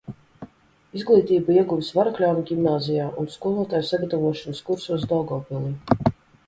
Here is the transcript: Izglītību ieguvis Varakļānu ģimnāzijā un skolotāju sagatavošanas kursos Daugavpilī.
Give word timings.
Izglītību 0.99 1.57
ieguvis 1.57 1.91
Varakļānu 1.99 2.47
ģimnāzijā 2.49 3.11
un 3.25 3.31
skolotāju 3.37 3.89
sagatavošanas 3.93 4.67
kursos 4.71 5.09
Daugavpilī. 5.15 6.13